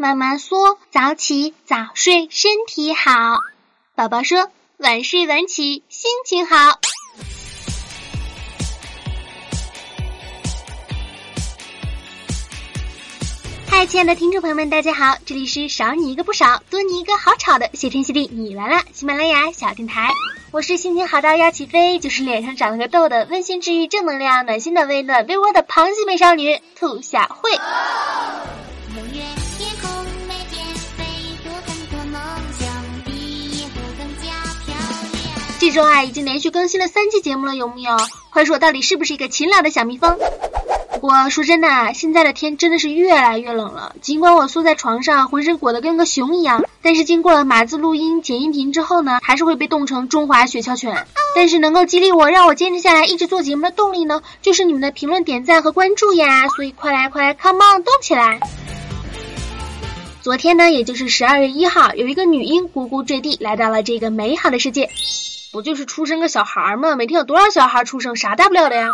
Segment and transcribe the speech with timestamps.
[0.00, 3.10] 妈妈说：“早起早睡身体好。”
[3.96, 6.78] 宝宝说：“晚睡晚起心情好。”
[13.68, 18.84] 嗨，亲爱的听众朋友们，大家好，这里是少你一个不少，多你一个好吵的谢天谢地你来啦！
[18.92, 20.12] 喜马拉雅小电台，
[20.52, 27.50] 我是心情好到要起飞，就是脸上长了个痘的温馨治愈正能量暖心的微暖微窝的螃蟹美少女兔小慧。
[35.68, 37.94] 这周啊，已经连续更新了三期节目了，有木有？
[38.30, 40.16] 快说，我到底是不是一个勤劳的小蜜蜂？
[40.92, 43.94] 不过说真的，现在的天真的是越来越冷了。
[44.00, 51.06] 尽管我缩在床上，浑身裹得跟个熊一样，但是经过了码字录音、剪音频之后呢，还是会被冻成中华雪橇犬。
[51.34, 56.48] 但是能够激励我，让我坚持下来，一直做节目的动力呢，就是你们的评论、点赞和关注呀。
[56.48, 58.40] 所以快来快来，come on，动起来！
[60.22, 64.88] 昨天呢，也就是十二月一号，有一个女婴呱呱坠地，来到了这个美好的世界。
[65.50, 66.94] 不就是出生个小孩儿吗？
[66.94, 68.88] 每天有多少小孩儿出生，啥大不了的呀？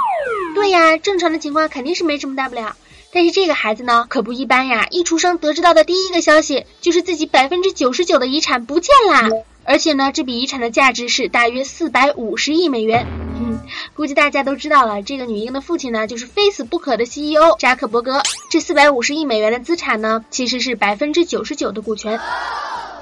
[0.55, 2.77] 对呀，正常的情况肯定是没什么大不了。
[3.13, 4.87] 但是这个孩子呢，可不一般呀！
[4.91, 9.29] 一出生得知到的第一个消息，就是自己百分之九十九的遗产不见啦！
[9.65, 13.07] 而且呢，这笔遗产的价值是大约四百五十亿美元。
[13.41, 13.61] 嗯，
[13.95, 18.23] 估计大家都知道了，这个女婴的父亲呢，就是非死不可的 CEO 扎克伯格。
[18.51, 22.21] 这四百五十亿美元的资产呢，其实是百分之九十九的股权。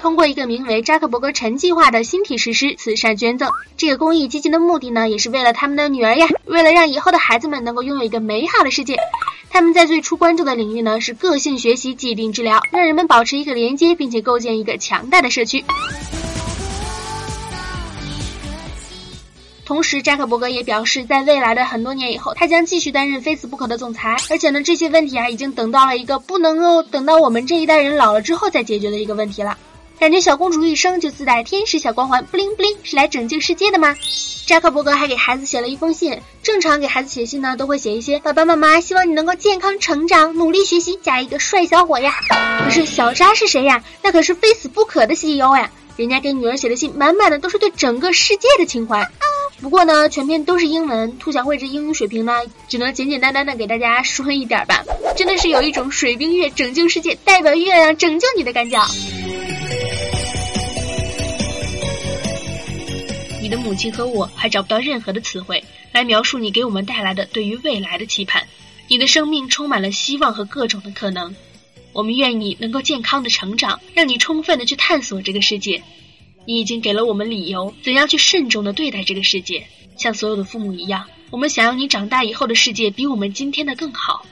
[0.03, 8.97] 通过一个名为“扎克伯格陈计划”的新体实施慈善捐赠，这个公益基金的目的呢，也是为了他们的女儿呀，为了让以后的孩子们能够拥有一个美好的世界。
[9.49, 15.63] 他们在最初关注的领域呢，是个性学习、疾病治疗，让人们保持一个连接，并且构建一个强大的社区。
[19.63, 24.17] 同时，扎克伯格也表示，在未来的很多年以后，他将继续担任非死不可的总裁。
[24.29, 29.57] 而且呢，这些问题啊，已经等到了一个不能够等到我们这一代人老了之后再解决的一个问题了。
[29.99, 33.95] 感觉小公主一生就自带天使小光环，布灵布灵，是来拯救世界的吗？
[34.45, 36.19] 扎克伯格还给孩子写了一封信。
[36.41, 42.13] 正常给孩子写信呢，都会写一些爸爸妈妈希望你能够健康成长，努力学习，加一个帅小伙呀。
[42.65, 43.81] 可是小扎是谁呀？
[44.01, 45.71] 那可是非死不可的 CEO 呀！
[45.95, 49.07] 人家给女儿写的信，满满的都是对整个世界的情怀。
[49.61, 54.83] 不过呢，全篇都是英文，兔小慧这英语水平呢，只能简简单单的给大家说一点吧。
[55.15, 58.77] 真的是有一种水冰月拯救世界，代表月亮拯救你的感觉。
[63.55, 68.47] 的母亲和我还找不到任何的词汇来描述你给我们带来的对于未来的期盼。
[68.87, 71.35] 你的生命充满了希望和各种的可能。
[71.93, 75.83] 我们愿你能够健康的成长，让你充分的去探索这个世界。
[76.45, 79.67] 你已经给了我们理由，怎样去慎重的对待这个世界。
[79.95, 84.25] 像所有的父母一样，我们想要你长大以后的世界比我们今天的更好。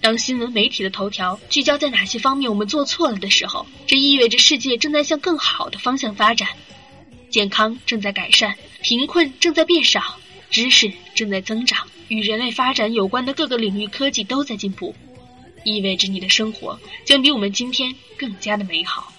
[0.00, 6.48] 当新闻媒体的头条聚焦在哪些方面我们做错了的时候，这意味着世界正在向更好的方向发展。
[7.30, 10.18] 健康正在改善，贫困正在变少，
[10.50, 14.94] 知识正在增长，与人类发展有关的各个领域科技都在进步，
[15.64, 19.12] 意味着你的生活将比我们今天更加的美好。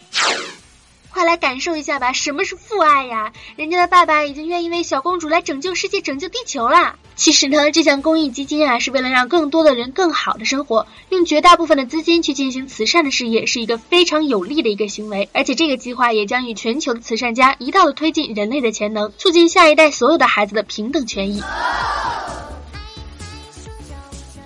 [1.19, 3.34] 快来感受一下吧，什么是父爱呀？
[3.57, 6.96] 人家的爸爸已经愿意为小公主来拯救世界、拯救地球了。
[7.18, 15.28] 其实呢，这项公益基金啊，是为了让更多的人更好的生活，用绝大部分的资金去进行慈善的事业，是一个非常有利的一个行为。
[15.34, 21.44] 而且这个计划也将与全球的慈善家一道的推进人类的潜能，促进下一代所有的孩子的平等权益。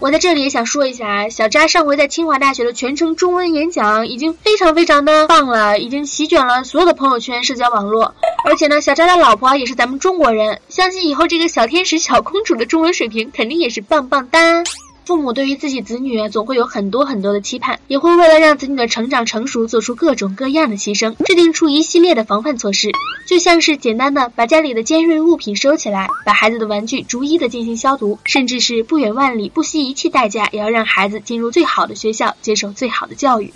[0.03, 8.13] 我在这里也想说一下，小扎上回在清华大学的全程中文演讲已经非常非常的棒了，已经席卷了所有的朋友圈、社交网络。
[8.43, 14.61] 而且呢，小扎的老婆也是咱们中国人，相信以后这个小天使、小公主的中文水平肯定也是棒棒哒。
[15.05, 22.89] 父母对于自己子女总会有很多很多的期盼，也会为了让子女的成长成熟做出各种各样的牺牲，制定出一系列的防范措施，
[23.27, 33.51] 就像是简单的把家里的尖锐物品收起来，把孩子的玩具逐一的进行消毒，甚至是不远万里、不惜一切代价也要让孩子进入最好的学校，接受最好的教育。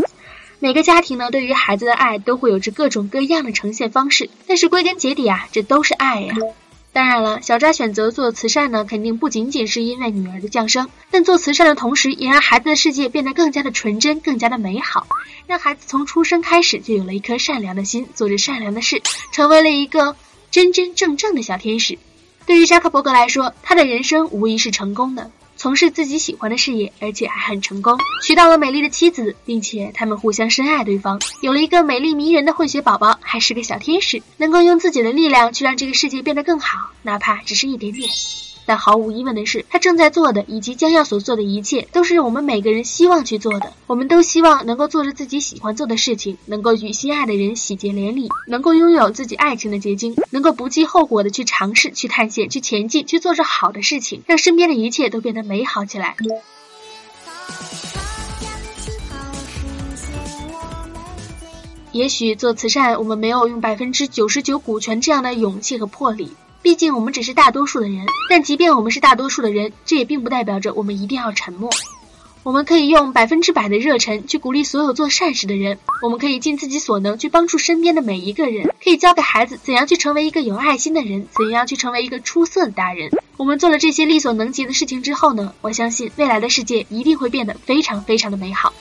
[0.59, 6.35] 每个家庭呢，对于孩子的爱都会有着各种各样的呈现方式，但是归根结底啊，这都是爱呀。
[6.93, 15.05] 当然了，小扎选择做慈善呢，肯定不仅仅是因为女儿的降生，但做慈善的同时，也让孩子的世界变得更加的纯真，更加的美好，
[15.45, 20.15] 让孩子从出生开始就有了一颗善良的心，做着善良的事，成为了一个
[20.49, 21.99] 真真正正的小天使。
[22.47, 25.29] 对于扎克伯格来说，他的人生无疑是成功的。
[25.57, 38.07] 从事自己喜欢的事业，而且还很成功，娶到了美丽的妻子，并且他们互相深爱对方，有了一个美丽迷人的混血宝宝，还是个小天使，能够用自己的力量去让这个世界变得更好，哪怕只是一点点。
[38.67, 43.71] 但毫无疑问的是，他正在做的以及将要所做的一切，都是我们每个人希望去做的。
[43.87, 56.17] 我们都希望能够做着自己喜欢做的事情，能够与心爱的人喜结连理，能够拥有自己爱情的结晶，能够不计后果的去尝试、去探险、去前进、去做着好的事情，让身边的一切都变得美好起来。
[61.93, 66.33] 也许做慈善，我们没有用百分之九十九股权这样的勇气和魄力，
[66.67, 68.05] 毕竟我们只是大多数的人。
[68.29, 71.69] 但即便我们是大多数的人，这也并不代表着我们一定要沉默。
[72.43, 83.11] 我们可以用百分之百的热忱去鼓励所有做善事的人，我们可以尽自己所能去帮助身边的每一个人，可以教给孩子怎样去成为一个有爱心的人，怎样去成为一个出色的大人。
[83.37, 88.73] 我们做了这些力所能及的事情之后呢，我相信未来的世界一定会变得非常非常的美好。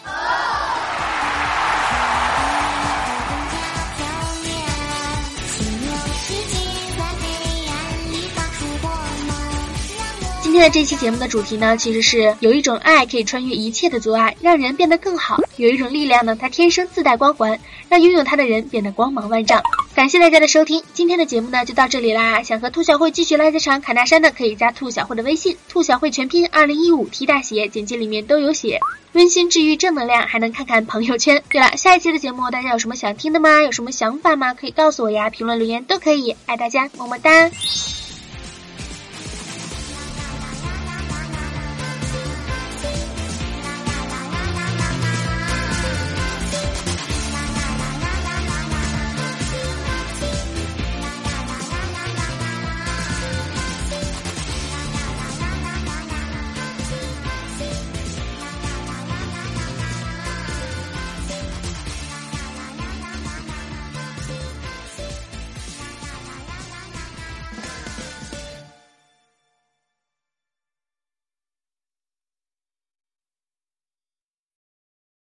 [10.57, 17.61] 天的这期节目的主题呢，其实是有一种爱可以穿越一切的阻碍，让人变得更好；有一种力量呢，它天生自带光环，
[17.91, 19.63] 让拥有它的人变得光芒万丈。
[19.95, 22.43] 感谢大家的收听，今天的节目呢就到这里啦。
[22.43, 28.81] 想和兔小慧继续来这场侃大山的，可以加兔小慧的微信，兔小慧全拼二零一五 T 大写，简介里面都有写。
[29.13, 31.43] 温馨治愈正能量，还能看看朋友圈。
[31.51, 33.63] 对了，下一期的节目大家有什么想听的吗？
[33.63, 34.55] 有什么想法吗？
[34.55, 36.35] 可以告诉我呀，评论留言都可以。
[36.47, 37.51] 爱大家，么么哒。